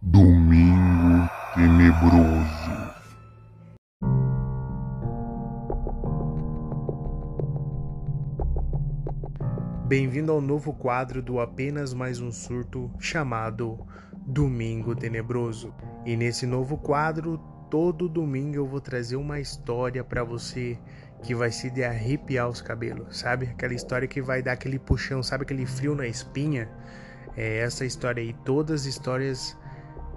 [0.00, 2.72] Domingo Tenebroso.
[9.86, 13.78] Bem-vindo ao novo quadro do Apenas Mais um Surto chamado
[14.26, 15.74] Domingo Tenebroso.
[16.06, 17.36] E nesse novo quadro,
[17.70, 20.78] todo domingo eu vou trazer uma história para você
[21.22, 23.46] que vai se de arrepiar os cabelos, sabe?
[23.46, 26.68] Aquela história que vai dar aquele puxão, sabe aquele frio na espinha?
[27.36, 29.56] É essa história aí, todas histórias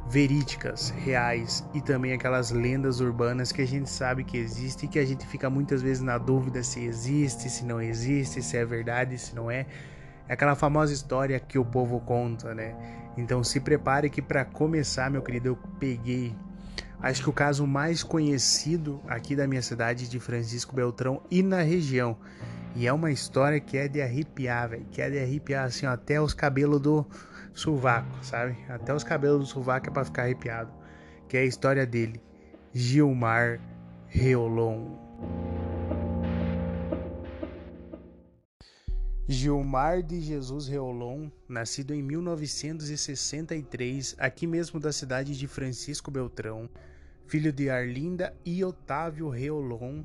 [0.08, 5.00] verídicas, reais e também aquelas lendas urbanas que a gente sabe que existe e que
[5.00, 9.18] a gente fica muitas vezes na dúvida se existe, se não existe, se é verdade,
[9.18, 9.66] se não é.
[10.28, 12.76] É aquela famosa história que o povo conta, né?
[13.18, 16.36] Então se prepare que para começar, meu querido, eu peguei
[17.02, 21.62] acho que o caso mais conhecido aqui da minha cidade de Francisco Beltrão e na
[21.62, 22.18] região.
[22.76, 25.92] E é uma história que é de arrepiar, velho, que é de arrepiar assim, ó,
[25.92, 27.06] até os cabelos do
[27.54, 28.58] sovaco, sabe?
[28.68, 30.74] Até os cabelos do sovaco é para ficar arrepiado.
[31.30, 32.22] Que é a história dele,
[32.74, 33.60] Gilmar
[34.08, 35.06] Reolon.
[39.28, 46.70] Gilmar de Jesus Reolon, nascido em 1963, aqui mesmo da cidade de Francisco Beltrão,
[47.28, 50.04] filho de Arlinda e Otávio Reolon,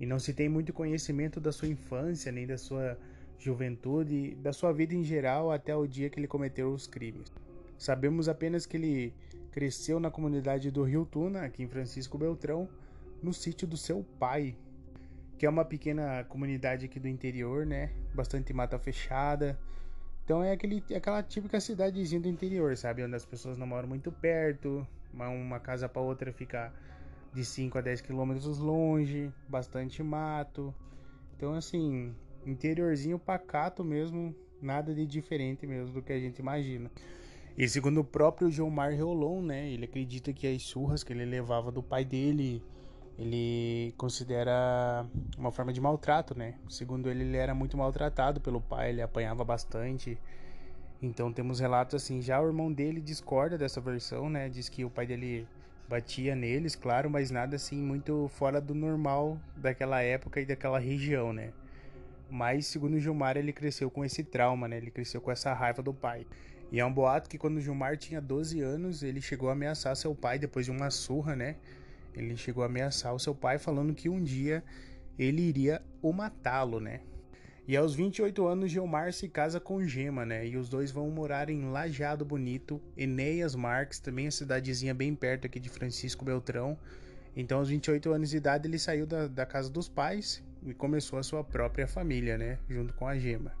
[0.00, 2.98] e não se tem muito conhecimento da sua infância nem da sua
[3.38, 7.32] juventude, da sua vida em geral até o dia que ele cometeu os crimes.
[7.76, 9.14] Sabemos apenas que ele
[9.52, 12.68] cresceu na comunidade do Rio Tuna, aqui em Francisco Beltrão,
[13.22, 14.56] no sítio do seu pai,
[15.36, 17.92] que é uma pequena comunidade aqui do interior, né?
[18.14, 19.58] Bastante mata fechada.
[20.28, 23.02] Então é aquele, aquela típica cidadezinha do interior, sabe?
[23.02, 26.70] Onde as pessoas não moram muito perto, uma casa para outra fica
[27.32, 30.74] de 5 a 10 quilômetros longe, bastante mato.
[31.34, 36.90] Então, assim, interiorzinho pacato mesmo, nada de diferente mesmo do que a gente imagina.
[37.56, 41.72] E segundo o próprio Gilmar Reolon, né, ele acredita que as surras que ele levava
[41.72, 42.62] do pai dele
[43.18, 45.04] ele considera
[45.36, 46.54] uma forma de maltrato, né?
[46.68, 50.16] Segundo ele, ele era muito maltratado pelo pai, ele apanhava bastante.
[51.02, 54.48] Então temos relatos assim, já o irmão dele discorda dessa versão, né?
[54.48, 55.48] Diz que o pai dele
[55.88, 61.32] batia neles, claro, mas nada assim muito fora do normal daquela época e daquela região,
[61.32, 61.52] né?
[62.30, 64.76] Mas segundo Gilmar, ele cresceu com esse trauma, né?
[64.76, 66.24] Ele cresceu com essa raiva do pai.
[66.70, 70.14] E é um boato que quando Gilmar tinha 12 anos, ele chegou a ameaçar seu
[70.14, 71.56] pai depois de uma surra, né?
[72.18, 74.62] Ele chegou a ameaçar o seu pai falando que um dia
[75.18, 77.00] ele iria o matá-lo, né?
[77.66, 80.46] E aos 28 anos, Gilmar se casa com Gema, né?
[80.46, 85.46] E os dois vão morar em Lajeado Bonito, Enéas Marques, também a cidadezinha bem perto
[85.46, 86.78] aqui de Francisco Beltrão.
[87.36, 91.18] Então, aos 28 anos de idade, ele saiu da, da casa dos pais e começou
[91.18, 92.58] a sua própria família, né?
[92.70, 93.52] Junto com a Gema.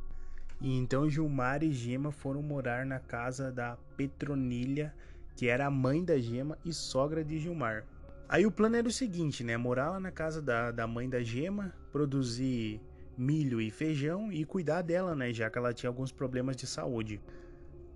[0.60, 4.94] E então Gilmar e Gema foram morar na casa da Petronilha,
[5.36, 7.84] que era a mãe da Gema e sogra de Gilmar.
[8.28, 9.56] Aí o plano era o seguinte, né?
[9.56, 12.78] Morar lá na casa da, da mãe da Gema, produzir
[13.16, 15.32] milho e feijão e cuidar dela, né?
[15.32, 17.22] Já que ela tinha alguns problemas de saúde.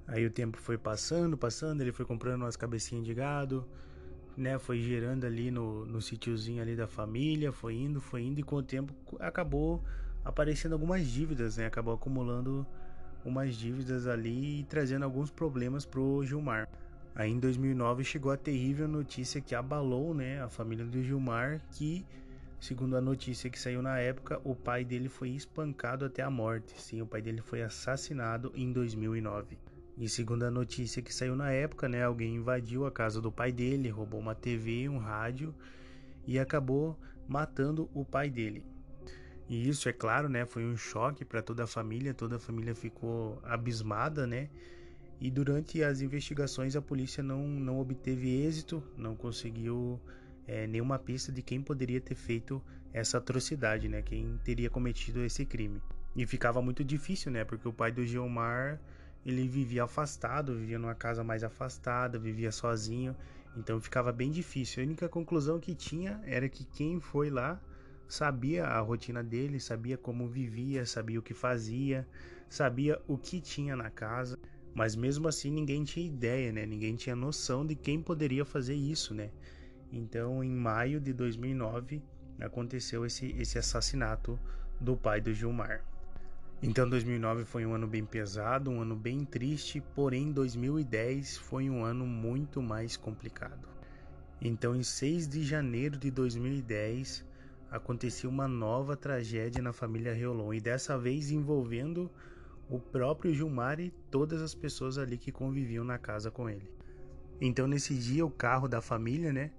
[0.07, 3.69] Aí o tempo foi passando, passando, ele foi comprando umas cabecinhas de gado,
[4.35, 4.59] né?
[4.59, 8.57] Foi gerando ali no, no sítiozinho ali da família, foi indo, foi indo, e com
[8.57, 9.85] o tempo acabou
[10.25, 11.67] aparecendo algumas dívidas, né?
[11.67, 12.67] Acabou acumulando
[13.23, 16.67] umas dívidas ali e trazendo alguns problemas pro Gilmar.
[17.15, 22.07] Aí em 2009 chegou a terrível notícia que abalou né, a família do Gilmar, que,
[22.59, 26.81] segundo a notícia que saiu na época, o pai dele foi espancado até a morte.
[26.81, 29.59] Sim, o pai dele foi assassinado em 2009.
[29.99, 33.53] E segundo a notícia que saiu na época, né, alguém invadiu a casa do pai
[33.53, 35.55] dele, roubou uma TV, um rádio
[36.27, 38.65] e acabou matando o pai dele.
[39.49, 42.75] E isso, é claro, né, foi um choque para toda a família, toda a família
[42.75, 44.49] ficou abismada, né?
[45.23, 50.01] E durante as investigações a polícia não, não obteve êxito, não conseguiu
[50.49, 52.61] é, nenhuma pista de quem poderia ter feito
[52.93, 54.03] essa atrocidade, né?
[54.03, 55.81] Quem teria cometido esse crime.
[56.17, 57.45] E ficava muito difícil, né?
[57.45, 58.81] Porque o pai do Gilmar
[59.25, 63.15] ele vivia afastado, vivia numa casa mais afastada, vivia sozinho,
[63.57, 64.83] então ficava bem difícil.
[64.83, 67.61] A única conclusão que tinha era que quem foi lá
[68.09, 72.09] sabia a rotina dele, sabia como vivia, sabia o que fazia,
[72.49, 74.37] sabia o que tinha na casa.
[74.75, 76.65] Mas mesmo assim ninguém tinha ideia, né?
[76.65, 79.31] Ninguém tinha noção de quem poderia fazer isso, né?
[79.93, 82.03] Então, em maio de 2009,
[82.41, 84.39] aconteceu esse, esse assassinato
[84.81, 85.85] do pai do Gilmar.
[86.63, 91.85] Então, 2009 foi um ano bem pesado, um ano bem triste, porém 2010 foi um
[91.85, 93.69] ano muito mais complicado.
[94.41, 97.25] Então, em 6 de janeiro de 2010,
[97.71, 102.11] acontecia uma nova tragédia na família Reolon e dessa vez envolvendo
[102.69, 106.71] o próprio Gilmar e todas as pessoas ali que conviviam na casa com ele.
[107.41, 109.51] Então nesse dia o carro da família, né,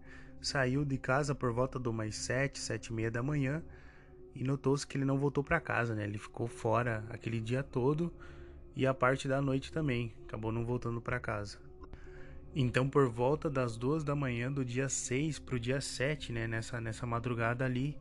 [0.42, 3.64] saiu de casa por volta do mais sete, sete e meia da manhã
[4.36, 6.04] e notou-se que ele não voltou para casa, né?
[6.06, 8.12] Ele ficou fora aquele dia todo
[8.76, 11.60] e a parte da noite também, acabou não voltando para casa.
[12.56, 16.48] Então, por volta das duas da manhã do dia 6 para o dia 7, né,
[16.48, 17.98] nessa, nessa madrugada ali,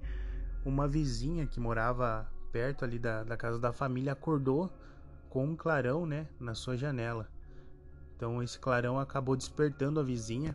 [0.65, 4.71] uma vizinha que morava perto ali da, da casa da família acordou
[5.31, 7.29] com um clarão né, na sua janela.
[8.15, 10.55] Então, esse clarão acabou despertando a vizinha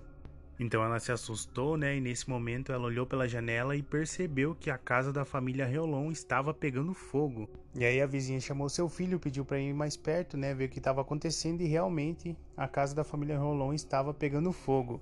[0.60, 1.98] então ela se assustou, né?
[1.98, 6.12] E nesse momento ela olhou pela janela e percebeu que a casa da família Reolon
[6.12, 7.48] estava pegando fogo.
[7.76, 10.56] E aí a vizinha chamou seu filho, pediu para ir mais perto, né?
[10.56, 15.00] Ver o que estava acontecendo e realmente a casa da família Reolon estava pegando fogo.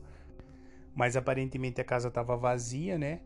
[0.94, 3.22] Mas aparentemente a casa estava vazia, né?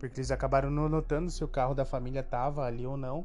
[0.00, 3.24] Porque eles acabaram não notando se o carro da família estava ali ou não.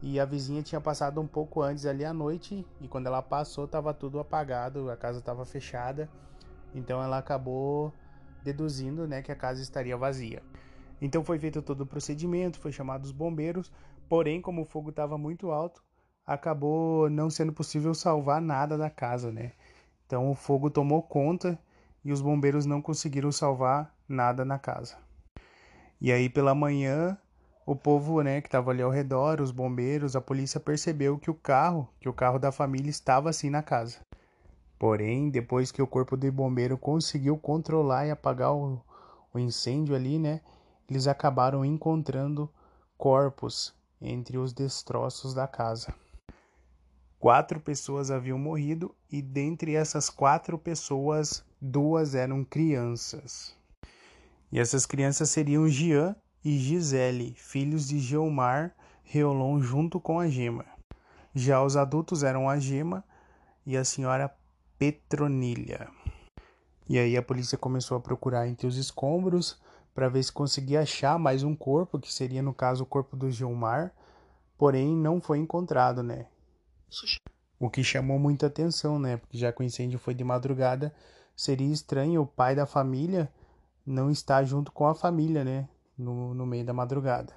[0.00, 3.64] E a vizinha tinha passado um pouco antes ali à noite e quando ela passou
[3.64, 6.08] estava tudo apagado, a casa estava fechada.
[6.74, 7.92] Então ela acabou
[8.44, 10.42] deduzindo né, que a casa estaria vazia.
[11.00, 13.72] Então foi feito todo o procedimento, foi chamado os bombeiros,
[14.08, 15.82] porém, como o fogo estava muito alto,
[16.24, 19.52] acabou não sendo possível salvar nada da casa, né?
[20.06, 21.58] Então o fogo tomou conta
[22.04, 25.03] e os bombeiros não conseguiram salvar nada na casa.
[26.04, 27.16] E aí pela manhã,
[27.64, 31.34] o povo, né, que estava ali ao redor, os bombeiros, a polícia percebeu que o
[31.34, 34.00] carro, que o carro da família estava assim na casa.
[34.78, 38.82] Porém, depois que o corpo de bombeiro conseguiu controlar e apagar o,
[39.32, 40.42] o incêndio ali, né,
[40.90, 42.50] eles acabaram encontrando
[42.98, 45.94] corpos entre os destroços da casa.
[47.18, 53.56] Quatro pessoas haviam morrido e dentre essas quatro pessoas, duas eram crianças.
[54.50, 56.14] E essas crianças seriam Jean
[56.44, 60.64] e Gisele, filhos de Geomar Reolon junto com a Gema.
[61.34, 63.04] Já os adultos eram a Gema
[63.66, 64.34] e a senhora
[64.78, 65.88] Petronilha.
[66.88, 69.58] E aí a polícia começou a procurar entre os escombros
[69.94, 73.30] para ver se conseguia achar mais um corpo, que seria no caso o corpo do
[73.30, 73.92] Gilmar,
[74.58, 76.26] porém não foi encontrado, né?
[77.58, 79.16] O que chamou muita atenção, né?
[79.16, 80.94] Porque já que o incêndio foi de madrugada,
[81.36, 83.32] seria estranho o pai da família
[83.86, 85.68] não estar junto com a família, né?
[85.96, 87.32] No, no meio da madrugada.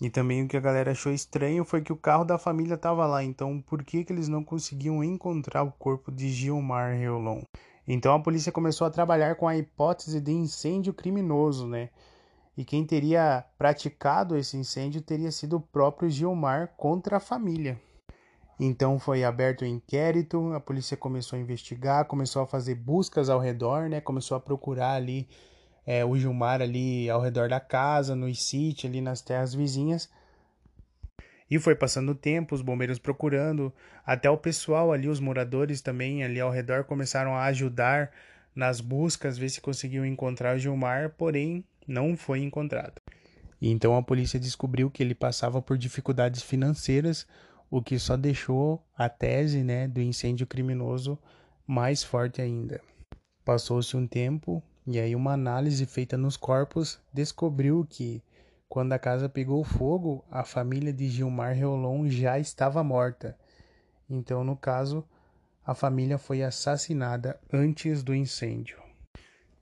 [0.00, 3.04] E também o que a galera achou estranho foi que o carro da família estava
[3.04, 7.42] lá, então por que, que eles não conseguiam encontrar o corpo de Gilmar Reolon?
[7.86, 11.90] Então a polícia começou a trabalhar com a hipótese de incêndio criminoso, né?
[12.56, 17.80] E quem teria praticado esse incêndio teria sido o próprio Gilmar contra a família.
[18.60, 23.28] Então foi aberto o um inquérito, a polícia começou a investigar, começou a fazer buscas
[23.28, 24.00] ao redor, né?
[24.00, 25.28] Começou a procurar ali
[25.86, 30.10] é, o Gilmar ali ao redor da casa, no sítio, ali nas terras vizinhas.
[31.50, 33.72] E foi passando o tempo, os bombeiros procurando,
[34.04, 38.10] até o pessoal ali, os moradores também ali ao redor começaram a ajudar
[38.54, 43.00] nas buscas, ver se conseguiam encontrar o Gilmar, porém não foi encontrado.
[43.62, 47.26] Então a polícia descobriu que ele passava por dificuldades financeiras,
[47.70, 51.18] o que só deixou a tese né, do incêndio criminoso
[51.66, 52.80] mais forte ainda.
[53.44, 58.22] Passou-se um tempo e aí uma análise feita nos corpos descobriu que
[58.68, 63.36] quando a casa pegou fogo, a família de Gilmar Reolon já estava morta.
[64.08, 65.02] Então, no caso,
[65.64, 68.78] a família foi assassinada antes do incêndio.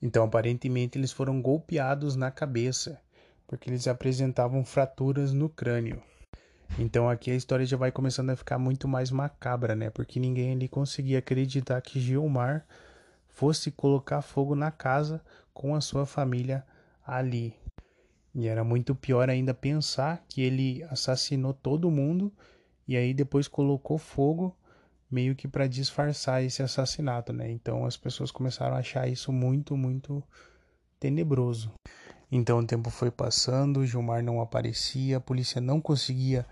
[0.02, 3.00] Então, aparentemente, eles foram golpeados na cabeça,
[3.47, 6.02] porque eles apresentavam fraturas no crânio.
[6.78, 9.90] Então, aqui a história já vai começando a ficar muito mais macabra, né?
[9.90, 12.66] Porque ninguém ali conseguia acreditar que Gilmar
[13.28, 15.20] fosse colocar fogo na casa
[15.52, 16.64] com a sua família
[17.06, 17.54] ali.
[18.35, 22.30] E era muito pior ainda pensar que ele assassinou todo mundo
[22.87, 24.54] e aí depois colocou fogo
[25.11, 27.50] meio que para disfarçar esse assassinato, né?
[27.50, 30.23] Então as pessoas começaram a achar isso muito, muito
[31.00, 31.73] tenebroso.
[32.30, 36.45] Então o tempo foi passando, Gilmar não aparecia, a polícia não conseguia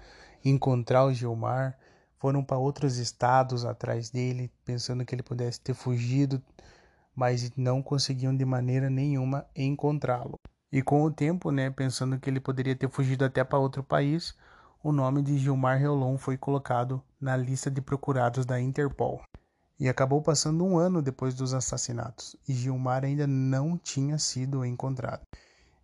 [0.44, 1.76] encontrar o Gilmar,
[2.18, 6.40] foram para outros estados atrás dele, pensando que ele pudesse ter fugido,
[7.14, 10.38] mas não conseguiam de maneira nenhuma encontrá-lo.
[10.72, 14.34] E com o tempo, né, pensando que ele poderia ter fugido até para outro país,
[14.82, 19.22] o nome de Gilmar Reolon foi colocado na lista de procurados da Interpol.
[19.78, 25.22] E acabou passando um ano depois dos assassinatos, e Gilmar ainda não tinha sido encontrado.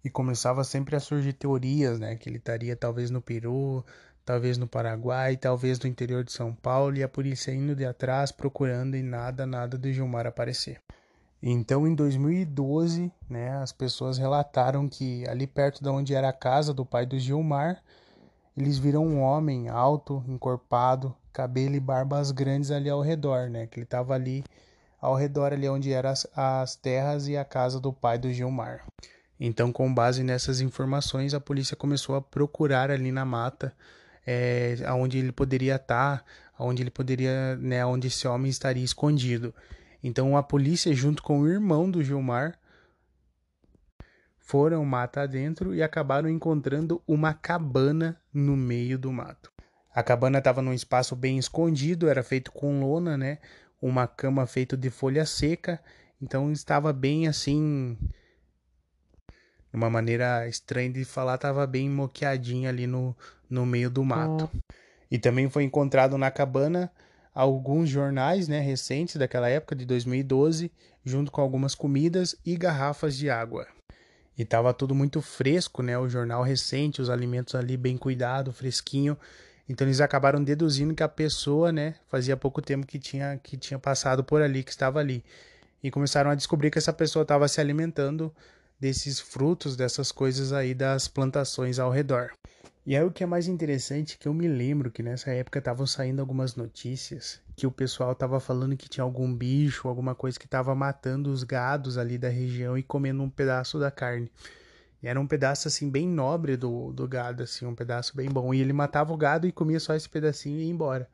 [0.04, 3.84] E começava sempre a surgir teorias, né, que ele estaria talvez no Peru,
[4.24, 8.32] talvez no Paraguai, talvez no interior de São Paulo, e a polícia indo de atrás
[8.32, 10.80] procurando e nada, nada de Gilmar aparecer.
[11.42, 16.74] Então, em 2012, né, as pessoas relataram que ali perto de onde era a casa
[16.74, 17.82] do pai do Gilmar,
[18.56, 23.66] eles viram um homem alto, encorpado, cabelo e barbas grandes ali ao redor, né?
[23.66, 24.44] Que ele estava ali
[25.00, 28.84] ao redor ali onde eram as, as terras e a casa do pai do Gilmar.
[29.42, 33.74] Então, com base nessas informações, a polícia começou a procurar ali na mata
[34.26, 36.22] é, aonde ele poderia estar,
[36.58, 39.54] aonde ele poderia, né, onde esse homem estaria escondido.
[40.04, 42.58] Então, a polícia, junto com o irmão do Gilmar,
[44.38, 49.50] foram mata adentro e acabaram encontrando uma cabana no meio do mato.
[49.94, 53.38] A cabana estava num espaço bem escondido, era feito com lona, né?
[53.80, 55.80] Uma cama feita de folha seca,
[56.20, 57.96] então estava bem assim,
[59.72, 63.16] uma maneira estranha de falar, estava bem moqueadinha ali no,
[63.48, 64.50] no meio do mato.
[65.10, 66.90] E também foi encontrado na cabana
[67.34, 70.70] alguns jornais, né, recentes daquela época de 2012,
[71.04, 73.66] junto com algumas comidas e garrafas de água.
[74.36, 75.98] E tava tudo muito fresco, né?
[75.98, 79.16] O jornal recente, os alimentos ali bem cuidado, fresquinho.
[79.68, 83.78] Então eles acabaram deduzindo que a pessoa, né, fazia pouco tempo que tinha que tinha
[83.78, 85.22] passado por ali, que estava ali.
[85.82, 88.34] E começaram a descobrir que essa pessoa estava se alimentando
[88.80, 92.32] desses frutos, dessas coisas aí das plantações ao redor.
[92.86, 95.58] E aí o que é mais interessante é que eu me lembro que nessa época
[95.58, 100.38] estavam saindo algumas notícias que o pessoal estava falando que tinha algum bicho, alguma coisa
[100.38, 104.32] que estava matando os gados ali da região e comendo um pedaço da carne.
[105.02, 108.52] E era um pedaço assim bem nobre do, do gado, assim, um pedaço bem bom.
[108.52, 111.08] E ele matava o gado e comia só esse pedacinho e ia embora.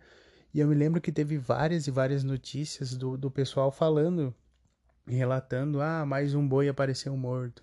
[0.55, 4.35] E eu me lembro que teve várias e várias notícias do, do pessoal falando,
[5.07, 7.63] relatando, ah, mais um boi apareceu morto.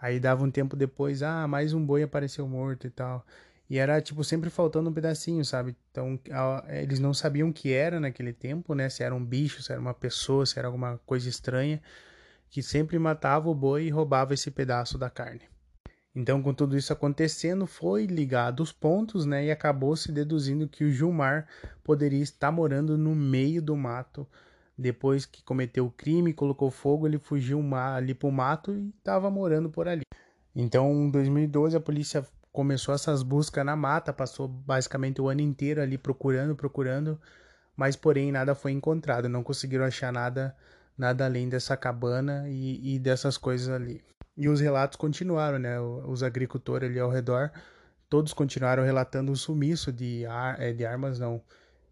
[0.00, 3.24] Aí dava um tempo depois, ah, mais um boi apareceu morto e tal.
[3.68, 5.74] E era, tipo, sempre faltando um pedacinho, sabe?
[5.90, 6.20] Então,
[6.68, 8.88] eles não sabiam o que era naquele tempo, né?
[8.90, 11.80] Se era um bicho, se era uma pessoa, se era alguma coisa estranha,
[12.50, 15.42] que sempre matava o boi e roubava esse pedaço da carne.
[16.14, 19.46] Então, com tudo isso acontecendo, foi ligado os pontos, né?
[19.46, 21.48] E acabou se deduzindo que o Gilmar
[21.82, 24.28] poderia estar morando no meio do mato.
[24.76, 29.70] Depois que cometeu o crime, colocou fogo, ele fugiu ali pro mato e estava morando
[29.70, 30.02] por ali.
[30.54, 35.80] Então, em 2012, a polícia começou essas buscas na mata, passou basicamente o ano inteiro
[35.80, 37.20] ali procurando, procurando,
[37.76, 40.56] mas porém nada foi encontrado, não conseguiram achar nada,
[40.96, 44.02] nada além dessa cabana e, e dessas coisas ali.
[44.36, 45.80] E os relatos continuaram, né?
[45.80, 47.50] Os agricultores ali ao redor,
[48.08, 51.42] todos continuaram relatando o sumiço de, ar, é, de armas, não,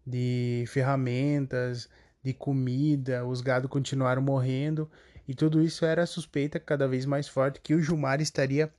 [0.05, 1.89] de ferramentas,
[2.23, 4.89] de comida, os gado continuaram morrendo
[5.27, 8.71] e tudo isso era suspeita cada vez mais forte que o Jumar estaria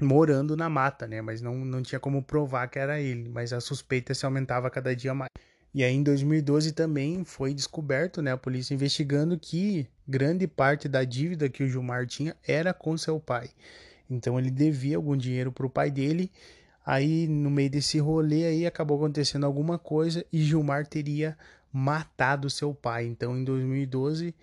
[0.00, 1.20] morando na mata, né?
[1.20, 4.94] Mas não, não tinha como provar que era ele, mas a suspeita se aumentava cada
[4.94, 5.30] dia mais.
[5.74, 11.04] E aí em 2012 também foi descoberto, né, a polícia investigando que grande parte da
[11.04, 13.50] dívida que o Gilmar tinha era com seu pai.
[14.08, 16.30] Então ele devia algum dinheiro para o pai dele.
[16.84, 21.36] Aí no meio desse rolê aí acabou acontecendo alguma coisa e Gilmar teria
[21.72, 23.06] matado seu pai.
[23.06, 24.34] Então em 2012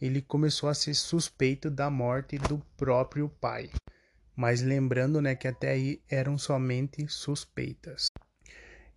[0.00, 3.70] ele começou a ser suspeito da morte do próprio pai
[4.36, 8.10] mas lembrando né, que até aí eram somente suspeitas.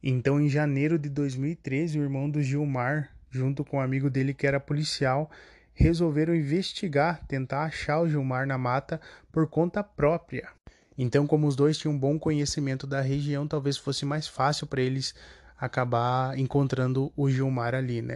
[0.03, 4.45] Então, em janeiro de 2013, o irmão do Gilmar, junto com um amigo dele que
[4.45, 5.31] era policial,
[5.73, 8.99] resolveram investigar, tentar achar o Gilmar na mata
[9.31, 10.49] por conta própria.
[10.97, 14.81] Então, como os dois tinham um bom conhecimento da região, talvez fosse mais fácil para
[14.81, 15.15] eles
[15.59, 18.15] acabar encontrando o Gilmar ali, né?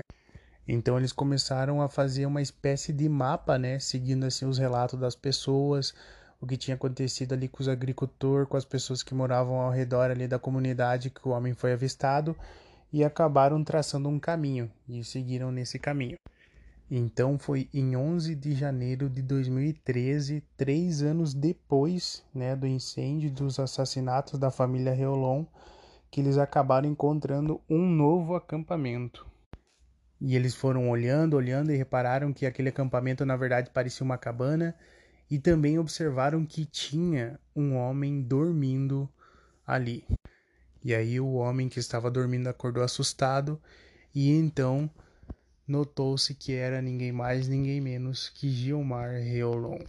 [0.67, 5.15] Então eles começaram a fazer uma espécie de mapa, né, seguindo assim os relatos das
[5.15, 5.93] pessoas,
[6.39, 10.09] o que tinha acontecido ali com os agricultores, com as pessoas que moravam ao redor
[10.09, 12.35] ali da comunidade que o homem foi avistado
[12.93, 16.17] e acabaram traçando um caminho e seguiram nesse caminho.
[16.89, 23.59] Então foi em 11 de janeiro de 2013, três anos depois né, do incêndio dos
[23.59, 25.43] assassinatos da família Reolon,
[26.13, 29.25] que eles acabaram encontrando um novo acampamento.
[30.21, 34.75] E eles foram olhando, olhando e repararam que aquele acampamento na verdade parecia uma cabana
[35.27, 39.09] e também observaram que tinha um homem dormindo
[39.65, 40.05] ali.
[40.83, 43.59] E aí o homem que estava dormindo acordou assustado
[44.13, 44.87] e então
[45.67, 49.79] notou-se que era ninguém mais, ninguém menos que Gilmar Reolon.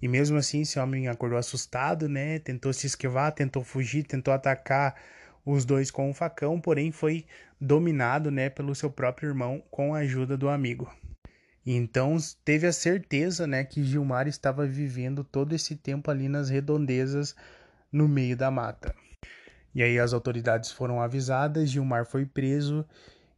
[0.00, 2.38] E mesmo assim, esse homem acordou assustado, né?
[2.38, 4.94] Tentou se esquivar, tentou fugir, tentou atacar
[5.44, 7.26] os dois com um facão, porém foi
[7.60, 10.90] dominado, né, pelo seu próprio irmão com a ajuda do amigo.
[11.66, 17.34] Então teve a certeza, né, que Gilmar estava vivendo todo esse tempo ali nas redondezas
[17.90, 18.94] no meio da mata.
[19.74, 22.86] E aí as autoridades foram avisadas, Gilmar foi preso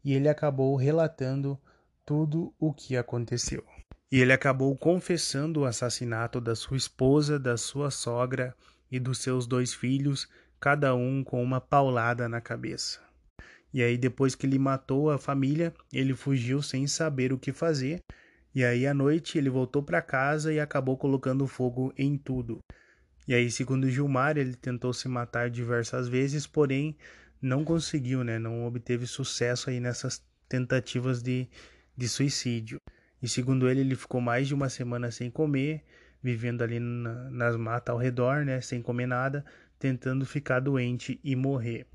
[0.05, 1.59] e ele acabou relatando
[2.05, 3.65] tudo o que aconteceu.
[4.11, 8.55] E ele acabou confessando o assassinato da sua esposa, da sua sogra
[8.91, 10.29] e dos seus dois filhos,
[10.61, 13.01] cada um com uma paulada na cabeça.
[13.73, 18.01] E aí, depois que ele matou a família, ele fugiu sem saber o que fazer.
[18.55, 22.59] E aí, à noite, ele voltou para casa e acabou colocando fogo em tudo.
[23.29, 26.97] E aí, segundo Gilmar, ele tentou se matar diversas vezes, porém
[27.43, 28.39] não conseguiu, né?
[28.39, 31.49] Não obteve sucesso aí nessas tentativas de,
[31.97, 32.81] de suicídio.
[33.21, 35.85] E segundo ele, ele ficou mais de uma semana sem comer,
[36.23, 38.61] vivendo ali na, nas matas ao redor, né?
[38.61, 39.45] Sem comer nada,
[39.87, 41.87] tentando ficar doente e morrer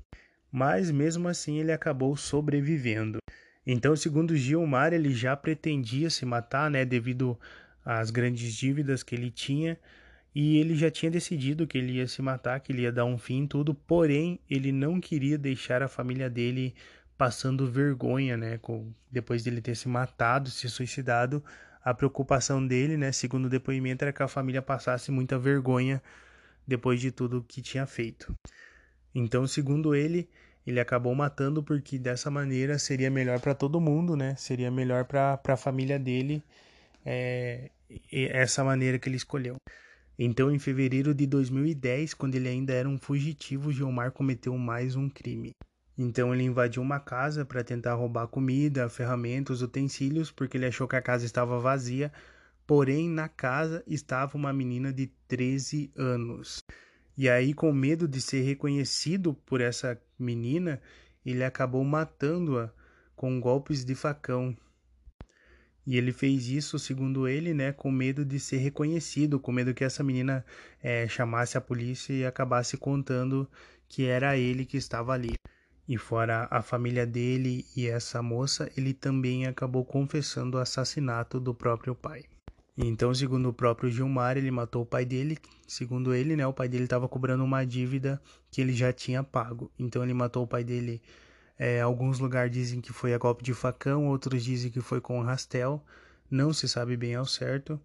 [0.52, 3.18] mas mesmo assim ele acabou sobrevivendo.
[3.66, 7.38] Então, segundo Gilmar, ele já pretendia se matar, né, devido
[7.84, 9.78] às grandes dívidas que ele tinha,
[10.34, 13.16] e ele já tinha decidido que ele ia se matar, que ele ia dar um
[13.16, 16.74] fim em tudo, porém ele não queria deixar a família dele
[17.16, 21.42] passando vergonha, né, com, depois dele ter se matado, se suicidado,
[21.84, 26.02] a preocupação dele, né, segundo o depoimento, era que a família passasse muita vergonha
[26.66, 28.34] depois de tudo que tinha feito.
[29.14, 30.28] Então, segundo ele,
[30.66, 34.34] ele acabou matando porque dessa maneira seria melhor para todo mundo, né?
[34.36, 36.42] Seria melhor para a família dele
[37.04, 37.70] é,
[38.10, 39.56] essa maneira que ele escolheu.
[40.18, 45.08] Então, em fevereiro de 2010, quando ele ainda era um fugitivo, Gilmar cometeu mais um
[45.08, 45.52] crime.
[45.96, 50.96] Então, ele invadiu uma casa para tentar roubar comida, ferramentas, utensílios, porque ele achou que
[50.96, 52.12] a casa estava vazia.
[52.66, 56.62] Porém, na casa estava uma menina de 13 anos.
[57.16, 60.80] E aí, com medo de ser reconhecido por essa menina,
[61.24, 62.70] ele acabou matando-a
[63.14, 64.56] com golpes de facão.
[65.84, 69.84] E ele fez isso, segundo ele, né, com medo de ser reconhecido, com medo que
[69.84, 70.44] essa menina
[70.80, 73.50] é, chamasse a polícia e acabasse contando
[73.88, 75.34] que era ele que estava ali.
[75.88, 81.52] E fora a família dele e essa moça, ele também acabou confessando o assassinato do
[81.52, 82.31] próprio pai.
[82.76, 85.36] Então, segundo o próprio Gilmar, ele matou o pai dele.
[85.66, 89.70] Segundo ele, né, o pai dele estava cobrando uma dívida que ele já tinha pago.
[89.78, 91.02] Então, ele matou o pai dele.
[91.58, 95.20] É, alguns lugares dizem que foi a golpe de facão, outros dizem que foi com
[95.20, 95.84] rastel.
[96.30, 97.78] Não se sabe bem ao certo.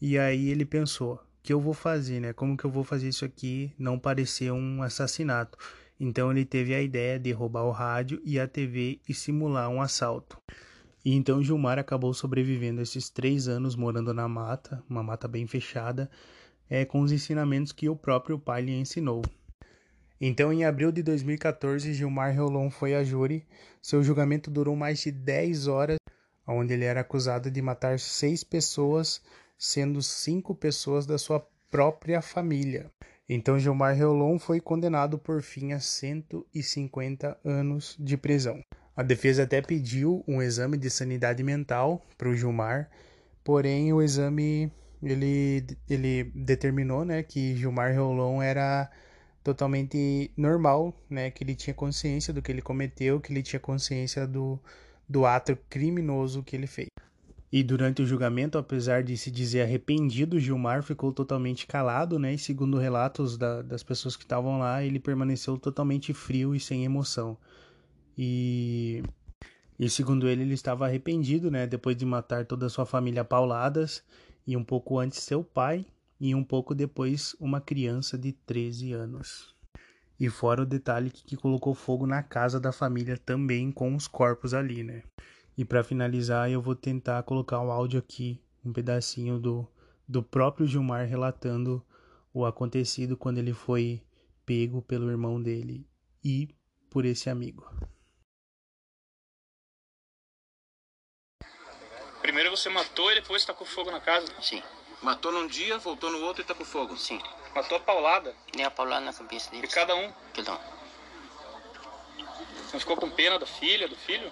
[0.00, 2.32] E aí ele pensou: o que eu vou fazer, né?
[2.32, 5.58] Como que eu vou fazer isso aqui não parecer um assassinato?
[6.00, 9.80] Então, ele teve a ideia de roubar o rádio e a TV e simular um
[9.82, 10.38] assalto.
[11.04, 16.08] E então Gilmar acabou sobrevivendo esses três anos morando na mata, uma mata bem fechada,
[16.70, 19.22] é, com os ensinamentos que o próprio pai lhe ensinou.
[20.24, 23.44] Então, em abril de 2014, Gilmar Reolon foi a júri.
[23.82, 25.96] Seu julgamento durou mais de 10 horas,
[26.46, 29.20] onde ele era acusado de matar seis pessoas,
[29.58, 32.88] sendo cinco pessoas da sua própria família.
[33.28, 38.62] Então, Gilmar Reolon foi condenado por fim a 150 anos de prisão.
[38.96, 42.90] A defesa até pediu um exame de sanidade mental para o Gilmar,
[43.42, 44.70] porém o exame
[45.02, 48.90] ele, ele determinou né, que Gilmar Reolon era
[49.42, 54.26] totalmente normal, né, que ele tinha consciência do que ele cometeu, que ele tinha consciência
[54.26, 54.60] do,
[55.08, 56.88] do ato criminoso que ele fez.
[57.50, 62.32] E durante o julgamento, apesar de se dizer arrependido, Gilmar ficou totalmente calado, né?
[62.32, 66.82] E segundo relatos da, das pessoas que estavam lá, ele permaneceu totalmente frio e sem
[66.82, 67.36] emoção.
[68.16, 69.02] E,
[69.78, 71.66] e segundo ele, ele estava arrependido, né?
[71.66, 74.02] Depois de matar toda a sua família pauladas,
[74.46, 75.86] e um pouco antes seu pai,
[76.20, 79.54] e um pouco depois uma criança de 13 anos.
[80.18, 84.06] E fora o detalhe que, que colocou fogo na casa da família também com os
[84.06, 85.02] corpos ali, né?
[85.56, 89.66] E para finalizar, eu vou tentar colocar o um áudio aqui, um pedacinho do,
[90.08, 91.84] do próprio Gilmar relatando
[92.32, 94.00] o acontecido quando ele foi
[94.46, 95.86] pego pelo irmão dele
[96.24, 96.48] e
[96.88, 97.66] por esse amigo.
[102.22, 104.32] Primeiro você matou e depois tacou fogo na casa?
[104.40, 104.62] Sim.
[105.02, 106.96] Matou num dia, voltou no outro e tacou fogo?
[106.96, 107.20] Sim.
[107.52, 108.32] Matou a paulada?
[108.54, 109.68] Nem a paulada na cabeça deles.
[109.68, 110.12] De cada um?
[110.32, 110.58] Cada um.
[112.64, 114.30] Você não ficou com pena da filha, do filho?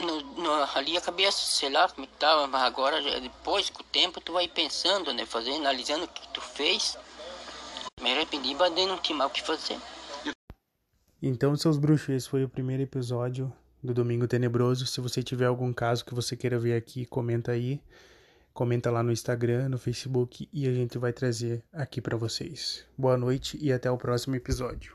[0.00, 3.80] No, no, ali a cabeça, sei lá como é que tava, mas agora, depois, com
[3.80, 5.24] o tempo, tu vai pensando, né?
[5.24, 6.98] Fazendo, analisando o que tu fez.
[8.00, 9.78] Me arrependi, mas não tinha mal o que fazer.
[11.22, 13.52] Então, seus bruxos, esse foi o primeiro episódio
[13.84, 14.86] do Domingo Tenebroso.
[14.86, 17.80] Se você tiver algum caso que você queira ver aqui, comenta aí.
[18.54, 22.86] Comenta lá no Instagram, no Facebook e a gente vai trazer aqui para vocês.
[22.96, 24.92] Boa noite e até o próximo episódio.